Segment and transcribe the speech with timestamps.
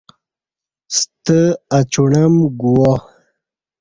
[0.97, 1.39] ستہ
[1.77, 2.93] اچوݨم گوا۔